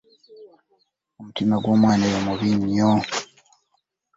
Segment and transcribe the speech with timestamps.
[1.19, 2.91] Omutima gw'omwana oyo mubi nnyo.